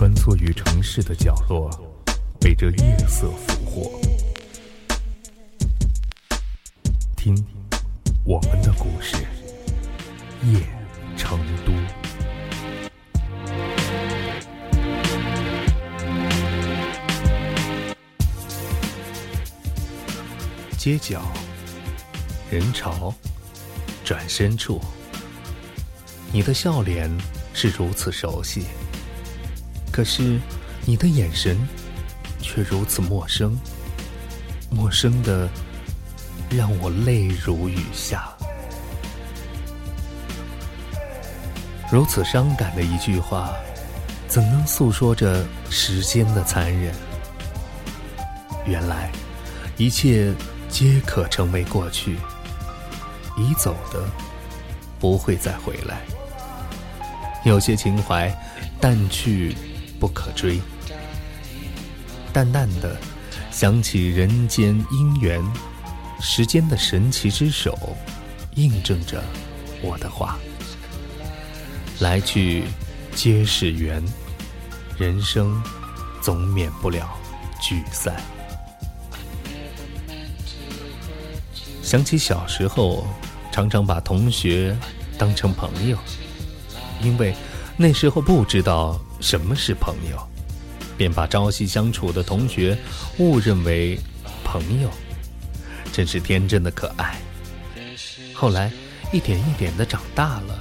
[0.00, 1.70] 穿梭于城市的角落，
[2.40, 4.00] 被这夜色俘获。
[7.14, 7.36] 听，
[8.24, 9.16] 我们的故事，
[10.44, 10.58] 夜
[11.18, 11.72] 成都。
[20.78, 21.20] 街角，
[22.50, 23.14] 人潮，
[24.02, 24.80] 转身处，
[26.32, 27.14] 你的笑脸
[27.52, 28.64] 是如此熟悉。
[29.92, 30.40] 可是，
[30.86, 31.58] 你的眼神
[32.40, 33.58] 却如此陌生，
[34.70, 35.48] 陌生的
[36.48, 38.32] 让我泪如雨下。
[41.92, 43.52] 如此伤感的一句话，
[44.26, 46.94] 怎能诉说着时间的残忍？
[48.64, 49.10] 原来，
[49.76, 50.32] 一切
[50.68, 52.16] 皆可成为过去，
[53.36, 54.08] 已走的
[54.98, 56.00] 不会再回来。
[57.44, 58.32] 有些情怀
[58.80, 59.54] 淡去。
[60.00, 60.58] 不可追，
[62.32, 62.98] 淡淡的
[63.50, 65.40] 想起人间姻缘，
[66.20, 67.78] 时间的神奇之手，
[68.54, 69.22] 印证着
[69.82, 70.38] 我的话。
[72.00, 72.64] 来去
[73.14, 74.02] 皆是缘，
[74.98, 75.62] 人生
[76.22, 77.06] 总免不了
[77.60, 78.16] 聚散。
[81.82, 83.06] 想起小时候，
[83.52, 84.74] 常常把同学
[85.18, 85.98] 当成朋友，
[87.02, 87.34] 因为
[87.76, 88.98] 那时候不知道。
[89.20, 90.18] 什么是朋友？
[90.96, 92.76] 便把朝夕相处的同学
[93.18, 93.98] 误认为
[94.44, 94.90] 朋友，
[95.92, 97.16] 真是天真的可爱。
[98.34, 98.70] 后来
[99.10, 100.58] 一点一点的长大了，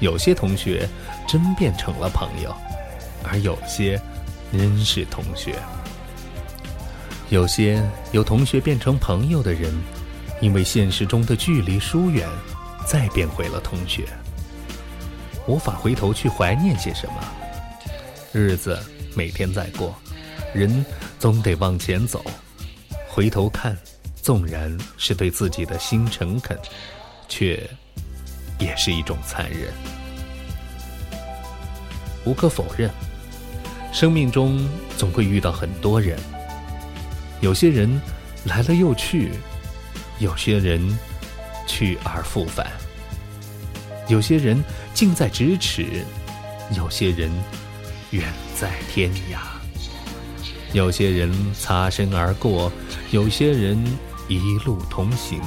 [0.00, 0.88] 有些同学
[1.28, 2.52] 真变成了朋友，
[3.22, 4.00] 而有些
[4.50, 5.54] 仍是同学。
[7.28, 9.72] 有些由同学变成朋友的人，
[10.40, 12.28] 因为现实中的距离疏远，
[12.84, 14.08] 再变回了同学，
[15.46, 17.14] 无法回头去怀念些什么。
[18.32, 18.78] 日子
[19.14, 19.94] 每天在过，
[20.54, 20.84] 人
[21.18, 22.24] 总得往前走。
[23.06, 23.76] 回头看，
[24.22, 26.58] 纵然是对自己的心诚恳，
[27.28, 27.68] 却
[28.58, 29.70] 也是一种残忍。
[32.24, 32.90] 无可否认，
[33.92, 34.66] 生命中
[34.96, 36.18] 总会遇到很多人，
[37.42, 38.00] 有些人
[38.46, 39.32] 来了又去，
[40.20, 40.98] 有些人
[41.66, 42.66] 去而复返，
[44.08, 46.02] 有些人近在咫尺，
[46.74, 47.30] 有些人。
[48.12, 49.38] 远在天涯，
[50.74, 52.70] 有些人擦身而过，
[53.10, 53.82] 有些人
[54.28, 55.40] 一路同行。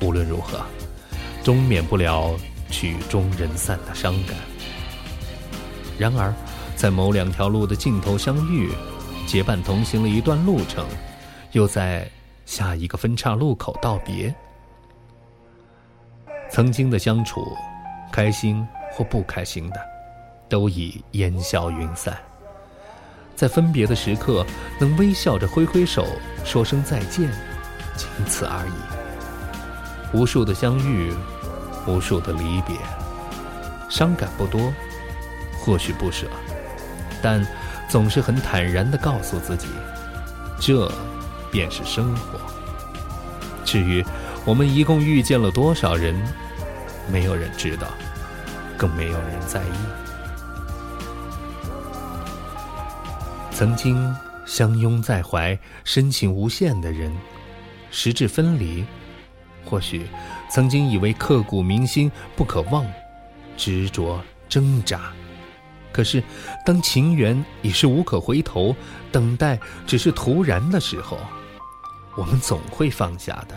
[0.00, 0.64] 无论如何，
[1.44, 2.34] 终免不了
[2.70, 4.34] 曲终人散的伤感。
[5.98, 6.32] 然而，
[6.76, 8.70] 在某两条路的尽头相遇，
[9.26, 10.86] 结伴同行了一段路程，
[11.52, 12.10] 又在
[12.46, 14.34] 下一个分岔路口道别。
[16.50, 17.54] 曾经的相处，
[18.10, 19.95] 开心或不开心的。
[20.48, 22.16] 都已烟消云散，
[23.34, 24.44] 在分别的时刻，
[24.78, 26.06] 能微笑着挥挥手，
[26.44, 27.30] 说声再见，
[27.96, 30.16] 仅此而已。
[30.16, 31.12] 无数的相遇，
[31.86, 32.76] 无数的离别，
[33.88, 34.72] 伤感不多，
[35.58, 36.26] 或许不舍，
[37.20, 37.44] 但
[37.88, 39.66] 总是很坦然地告诉自己，
[40.60, 40.90] 这
[41.50, 42.38] 便是生活。
[43.64, 44.04] 至于
[44.44, 46.14] 我们一共遇见了多少人，
[47.10, 47.88] 没有人知道，
[48.78, 50.15] 更没有人在意。
[53.56, 57.10] 曾经相拥在怀、深情无限的人，
[57.90, 58.84] 时至分离，
[59.64, 60.06] 或许
[60.50, 62.86] 曾经以为刻骨铭心、不可忘、
[63.56, 65.10] 执着挣扎，
[65.90, 66.22] 可是
[66.66, 68.76] 当情缘已是无可回头，
[69.10, 71.18] 等待只是徒然的时候，
[72.14, 73.56] 我们总会放下的。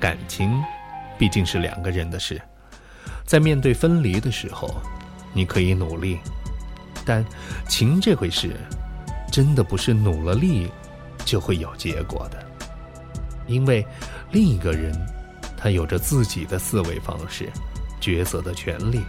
[0.00, 0.60] 感情
[1.16, 2.42] 毕竟是两个人的事，
[3.24, 4.74] 在面对分离的时候，
[5.32, 6.18] 你可以努力。
[7.06, 7.24] 但
[7.68, 8.56] 情这回事，
[9.32, 10.68] 真的不是努了力
[11.24, 12.44] 就会有结果的，
[13.46, 13.86] 因为
[14.32, 14.92] 另一个人
[15.56, 17.48] 他有着自己的思维方式、
[18.00, 19.00] 抉择的权利，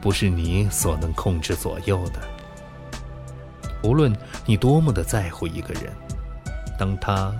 [0.00, 2.20] 不是你所能控制左右的。
[3.82, 4.16] 无论
[4.46, 5.92] 你多么的在乎一个人，
[6.78, 7.34] 当他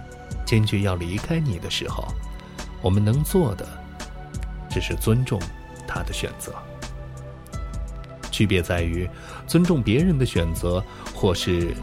[0.45, 2.09] 坚决要离开你的时候，
[2.83, 3.65] 我们能做的
[4.69, 5.41] 只是尊重
[5.87, 6.53] 他的选择。
[8.41, 9.07] 区别在于，
[9.47, 10.83] 尊重别人的选择，
[11.15, 11.75] 或是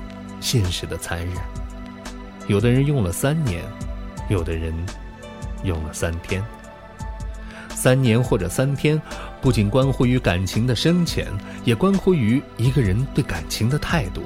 [0.42, 1.36] 现实的残忍。
[2.48, 3.64] 有的人用了三年，
[4.28, 4.74] 有的人
[5.64, 6.44] 用了三天。
[7.76, 9.00] 三年或者三天，
[9.40, 11.28] 不仅关乎于感情的深浅，
[11.64, 14.24] 也关乎于一个人对感情的态度，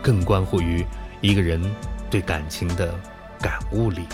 [0.00, 0.82] 更关乎于
[1.20, 1.62] 一个人
[2.08, 2.98] 对感情的
[3.42, 4.06] 感悟力。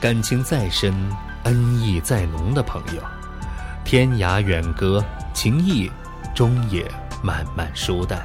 [0.00, 0.94] 感情再深，
[1.44, 3.19] 恩义再浓的朋友。
[3.90, 5.04] 天涯远隔，
[5.34, 5.90] 情谊
[6.32, 6.88] 终也
[7.24, 8.24] 慢慢疏淡。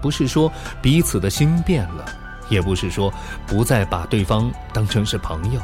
[0.00, 0.48] 不是说
[0.80, 2.04] 彼此的心变了，
[2.48, 3.12] 也不是说
[3.44, 5.60] 不再把对方当成是朋友，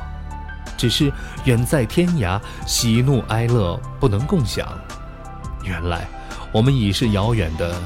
[0.77, 1.13] 只是
[1.45, 4.67] 远在天涯，喜怒哀乐不能共享。
[5.63, 6.09] 原来，
[6.51, 7.81] 我们已是遥远的，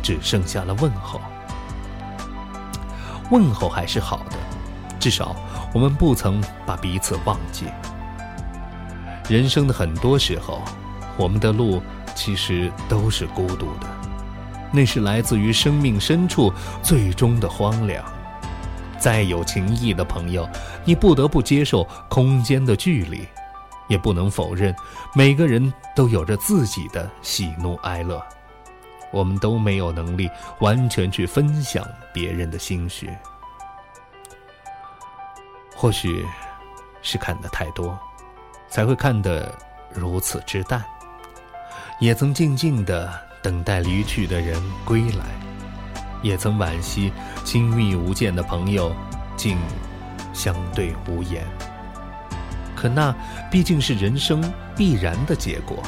[0.00, 1.20] 只剩下了问候。
[3.32, 4.36] 问候还是好的，
[5.00, 5.34] 至少
[5.74, 7.66] 我们不曾把彼此忘记。
[9.32, 10.60] 人生的很多时候，
[11.16, 11.80] 我们的路
[12.14, 13.86] 其实都是孤独的，
[14.70, 16.52] 那是来自于生命深处
[16.82, 18.04] 最终的荒凉。
[18.98, 20.46] 再有情谊的朋友，
[20.84, 23.26] 你不得不接受空间的距离，
[23.88, 24.76] 也不能否认
[25.14, 28.22] 每个人都有着自己的喜怒哀乐。
[29.10, 30.28] 我们都没有能力
[30.60, 31.82] 完全去分享
[32.12, 33.10] 别人的心绪，
[35.74, 36.22] 或许
[37.00, 37.98] 是看得太多。
[38.72, 39.54] 才会看得
[39.90, 40.82] 如此之淡，
[42.00, 45.26] 也曾静静的等待离去的人归来，
[46.22, 47.12] 也曾惋惜
[47.44, 48.96] 亲密无间的朋友
[49.36, 49.58] 竟
[50.32, 51.46] 相对无言。
[52.74, 53.14] 可那
[53.50, 54.42] 毕竟是人生
[54.74, 55.82] 必然的结果，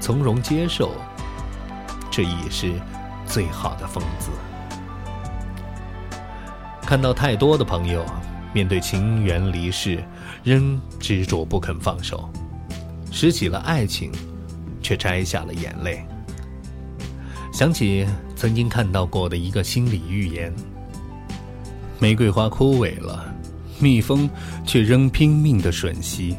[0.00, 0.96] 从容接受，
[2.10, 2.72] 这已是
[3.24, 4.32] 最好的风姿。
[6.82, 8.04] 看到太多的朋友。
[8.54, 10.02] 面对情缘离世，
[10.44, 12.30] 仍执着不肯放手，
[13.10, 14.12] 拾起了爱情，
[14.80, 16.02] 却摘下了眼泪。
[17.52, 18.06] 想起
[18.36, 20.54] 曾经看到过的一个心理预言：
[21.98, 23.34] 玫瑰花枯萎了，
[23.80, 24.30] 蜜蜂
[24.64, 26.36] 却仍拼命的吮吸，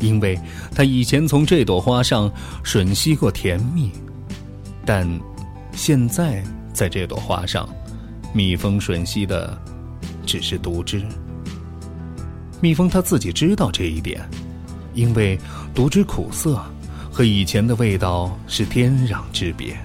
[0.00, 0.38] 因为
[0.74, 2.32] 它以前从这朵花上
[2.64, 3.90] 吮吸过甜蜜，
[4.86, 5.06] 但
[5.72, 7.68] 现在在这朵花上，
[8.32, 9.58] 蜜蜂吮吸的
[10.24, 11.04] 只是毒汁。
[12.62, 14.20] 蜜蜂它自己知道这一点，
[14.94, 15.36] 因为
[15.74, 16.64] 毒汁苦涩，
[17.10, 19.76] 和以前的味道是天壤之别。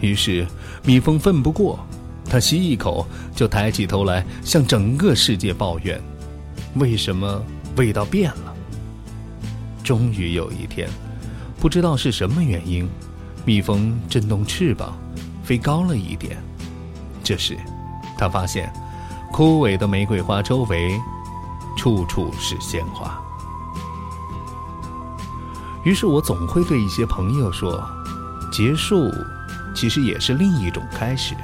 [0.00, 0.46] 于是
[0.84, 1.76] 蜜蜂奋不过，
[2.24, 3.04] 它吸一口
[3.34, 6.00] 就抬起头来向整个世界抱怨：
[6.76, 7.42] 为什么
[7.74, 8.54] 味道变了？
[9.82, 10.88] 终于有一天，
[11.58, 12.88] 不知道是什么原因，
[13.44, 14.96] 蜜蜂振动翅膀，
[15.42, 16.36] 飞高了一点。
[17.24, 17.56] 这时，
[18.16, 18.72] 它发现
[19.32, 20.96] 枯萎的玫瑰花周围。
[21.78, 23.16] 处处是鲜花。
[25.84, 27.80] 于是我总会对一些朋友说
[28.50, 29.08] ：“结束，
[29.74, 31.36] 其实也是另一种开始。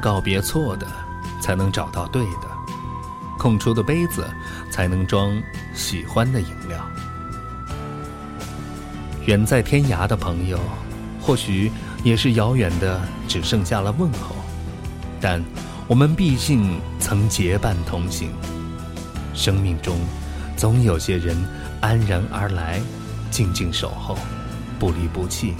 [0.00, 0.86] 告别错的，
[1.40, 2.48] 才能找到对的；
[3.38, 4.28] 空出的杯子，
[4.70, 5.32] 才能装
[5.72, 6.78] 喜欢的饮料。
[9.24, 10.60] 远在天涯的朋友，
[11.18, 11.72] 或许
[12.02, 14.36] 也是遥远的，只剩下了问候。
[15.18, 15.42] 但
[15.88, 18.30] 我们毕竟曾结伴同行。”
[19.34, 19.98] 生命中，
[20.56, 21.36] 总有些人
[21.80, 22.80] 安然而来，
[23.30, 24.16] 静静守候，
[24.78, 25.54] 不离不弃；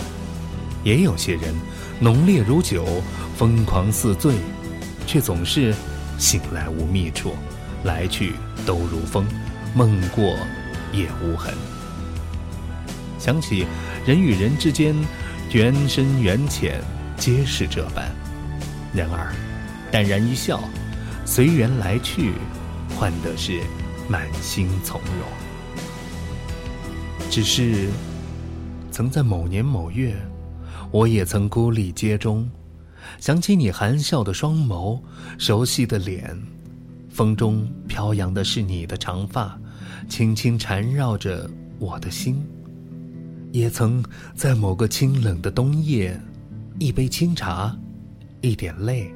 [0.85, 1.55] 也有些人
[2.00, 2.87] 浓烈如酒，
[3.37, 4.35] 疯狂似醉，
[5.06, 5.75] 却总是
[6.19, 7.35] 醒来无觅处，
[7.82, 8.35] 来去
[8.65, 9.26] 都如风，
[9.75, 10.37] 梦过
[10.93, 11.53] 也无痕。
[13.19, 13.67] 想起
[14.06, 14.94] 人与人之间
[15.50, 16.81] 缘深缘浅，
[17.17, 18.09] 皆是这般。
[18.93, 19.35] 然而，
[19.91, 20.61] 淡然一笑，
[21.25, 22.32] 随缘来去。
[22.96, 23.61] 换的是
[24.08, 25.29] 满心从容。
[27.31, 27.88] 只是，
[28.90, 30.14] 曾在某年某月，
[30.92, 32.49] 我也曾孤立街中，
[33.19, 35.00] 想起你含笑的双眸，
[35.38, 36.40] 熟悉的脸，
[37.09, 39.59] 风中飘扬的是你的长发，
[40.09, 42.40] 轻轻缠绕着我的心。
[43.50, 44.04] 也曾
[44.35, 46.21] 在某个清冷的冬夜，
[46.78, 47.76] 一杯清茶，
[48.40, 49.12] 一点泪，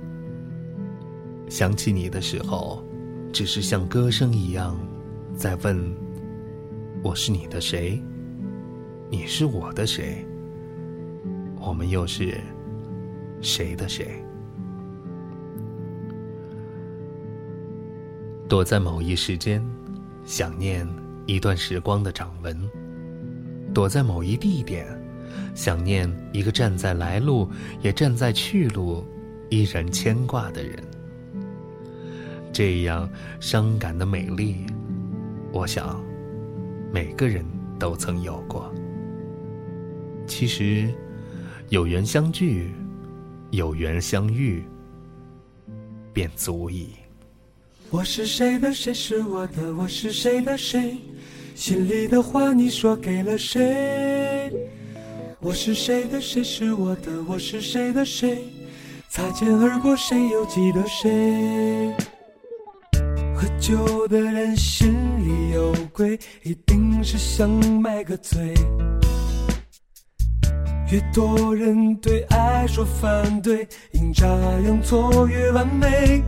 [1.48, 2.87] 想起你的时候。
[3.32, 4.76] 只是像歌声一样，
[5.36, 5.78] 在问：
[7.02, 8.02] 我是你的谁？
[9.10, 10.26] 你是我的谁？
[11.60, 12.36] 我们又是
[13.40, 14.22] 谁的谁？
[18.48, 19.64] 躲在某一时间，
[20.24, 20.88] 想念
[21.26, 22.56] 一段时光的掌纹；
[23.74, 24.86] 躲在某一地点，
[25.54, 27.48] 想念一个站在来路
[27.82, 29.04] 也站在去路，
[29.50, 30.82] 依然牵挂的人。
[32.58, 34.66] 这样伤感的美丽，
[35.52, 36.04] 我想，
[36.92, 37.44] 每个人
[37.78, 38.74] 都曾有过。
[40.26, 40.92] 其实，
[41.68, 42.72] 有缘相聚，
[43.52, 44.64] 有缘相遇，
[46.12, 46.94] 便足矣。
[47.90, 49.72] 我是谁的，谁是我的？
[49.76, 50.96] 我是谁的谁？
[51.54, 54.52] 心里的话你说给了谁？
[55.38, 57.22] 我是谁的，谁是我的？
[57.22, 58.42] 我是谁的谁？
[59.08, 61.94] 擦肩而过，谁又记得谁？
[63.40, 64.92] 喝酒的人心
[65.24, 67.48] 里有鬼，一定是想
[67.80, 68.52] 买个醉。
[70.90, 74.26] 越多人对爱说反对，阴差
[74.66, 76.20] 阳错越完美。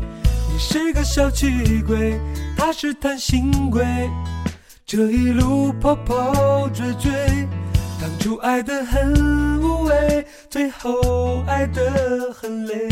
[0.52, 2.16] 你是个小气鬼，
[2.56, 3.84] 他是贪心鬼，
[4.86, 7.10] 这一路跑跑追追，
[8.00, 12.88] 当初爱得很无畏，最后爱得很累。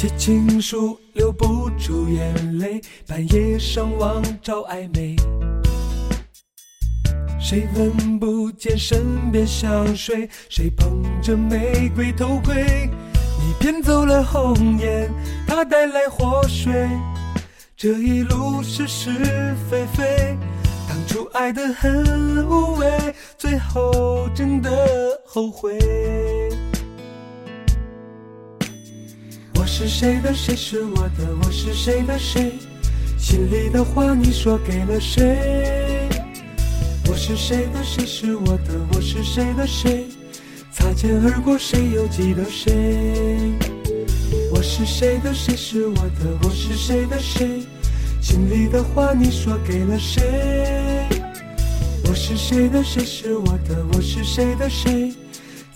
[0.00, 5.14] 写情书留不住眼泪，半夜上网找暧昧。
[7.38, 10.26] 谁闻不见身边香水？
[10.48, 12.88] 谁捧着玫瑰偷窥？
[13.38, 15.12] 你骗走了红颜，
[15.46, 16.88] 他带来祸水。
[17.76, 19.10] 这一路是是
[19.68, 20.34] 非非，
[20.88, 22.90] 当初爱得很无畏，
[23.36, 24.70] 最后真的
[25.26, 25.78] 后悔。
[29.72, 30.34] 是谁的？
[30.34, 31.32] 谁是我的？
[31.44, 32.18] 我是谁的？
[32.18, 32.54] 谁？
[33.16, 36.08] 心里的话你说给了谁？
[37.08, 37.82] 我是谁的？
[37.84, 38.74] 谁是我的？
[38.92, 39.64] 我是谁的？
[39.64, 40.06] 谁？
[40.72, 43.52] 擦肩而过，谁又记得谁？
[44.52, 45.32] 我是谁的？
[45.32, 46.36] 谁是我的？
[46.42, 47.16] 我是谁的？
[47.20, 47.62] 谁？
[48.20, 51.08] 心里的话你说给了谁？
[52.08, 52.82] 我是谁的？
[52.82, 53.86] 谁是我的？
[53.92, 54.68] 我是谁的？
[54.68, 55.14] 谁？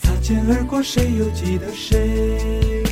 [0.02, 2.82] 擦肩而过，谁又记得谁？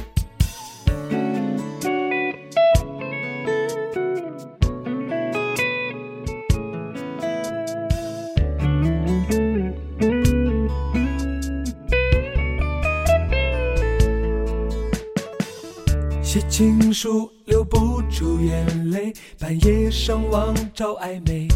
[16.63, 21.49] 情书留不住眼泪，半夜上网找暧昧。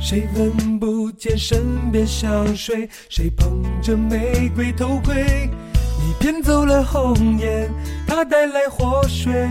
[0.00, 2.90] 谁闻不见身边香水？
[3.08, 5.48] 谁捧着玫瑰偷窥？
[6.00, 7.70] 你骗走了红颜，
[8.08, 9.48] 他带来祸水。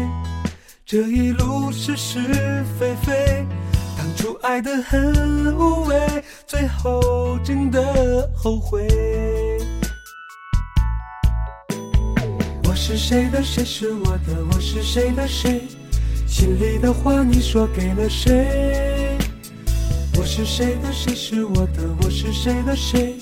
[0.86, 2.20] 这一路是是
[2.78, 3.46] 非非，
[3.98, 5.98] 当初爱得很无畏，
[6.46, 8.86] 最后真的后悔。
[12.90, 13.44] 是谁的？
[13.44, 14.44] 谁是我的？
[14.52, 15.28] 我是谁的？
[15.28, 15.62] 谁？
[16.26, 19.16] 心里的话你说给了谁？
[20.18, 20.92] 我是谁的？
[20.92, 21.84] 谁是我的？
[22.02, 22.76] 我是谁的？
[22.76, 23.14] 谁？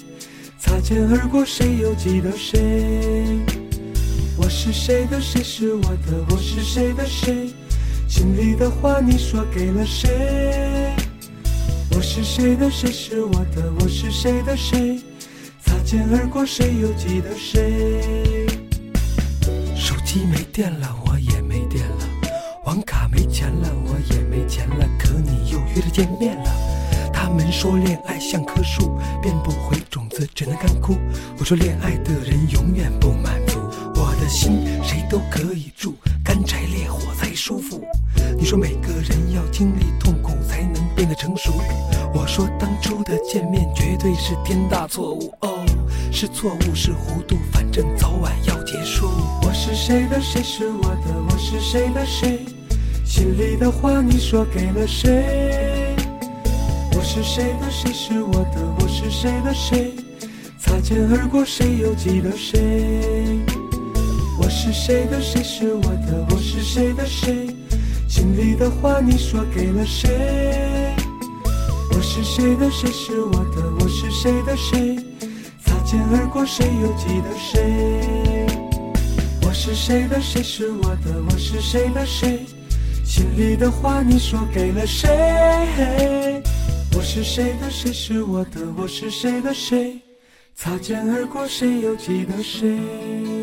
[0.57, 3.41] 擦肩而过，谁又记得谁？
[4.37, 5.19] 我是谁的？
[5.19, 6.25] 谁是我的？
[6.29, 7.05] 我是谁的？
[7.05, 7.49] 谁？
[8.07, 10.95] 心里的话你说给了谁？
[11.91, 12.71] 我是谁的？
[12.71, 13.69] 谁是我的？
[13.81, 14.55] 我是谁的？
[14.55, 15.01] 谁？
[15.59, 18.36] 擦肩而过，谁又记得谁？
[20.17, 22.07] 机没电了，我也没电了；
[22.65, 24.83] 网卡没钱了，我也没钱了。
[24.97, 26.51] 可你又约着见面了。
[27.13, 30.97] 他们说恋爱像棵树，变不回种子，只能干枯。
[31.37, 33.59] 我说恋爱的人永远不满足，
[33.93, 35.93] 我的心谁都可以住，
[36.25, 37.79] 干柴烈火才舒服。
[38.35, 41.53] 你说每个人要经历痛苦才能变得成熟，
[42.11, 45.63] 我说当初的见面绝对是天大错误哦，
[46.11, 49.07] 是错误是糊涂，反正早晚要结束。
[49.43, 50.19] 我是谁的？
[50.19, 51.13] 谁是我的？
[51.29, 52.03] 我是谁的？
[52.05, 52.43] 谁？
[53.05, 55.95] 心里的话你说给了谁？
[56.95, 57.69] 我是谁的？
[57.69, 58.75] 谁是我的？
[58.79, 59.53] 我是谁的？
[59.53, 59.93] 谁？
[60.57, 63.39] 擦肩而过，谁又记得谁？
[64.39, 65.21] 我是谁的？
[65.21, 66.25] 谁是我的？
[66.31, 67.05] 我是谁的？
[67.05, 67.55] 谁？
[68.07, 70.95] 心里的话你说给了谁？
[71.91, 72.71] 我是谁的？
[72.71, 73.71] 谁是我的？
[73.79, 74.57] 我是谁的？
[74.57, 74.97] 谁？
[75.87, 78.45] 擦肩而过，谁又记得谁？
[79.41, 80.19] 我是谁的？
[80.19, 81.23] 谁是我的？
[81.29, 82.05] 我是谁的？
[82.05, 82.45] 谁？
[83.05, 86.43] 心里的话你说给了谁？
[86.93, 87.71] 我是谁的？
[87.71, 88.67] 谁是我的？
[88.77, 89.53] 我是谁的？
[89.53, 89.97] 谁？
[90.55, 93.36] 擦肩而过，谁又记得谁？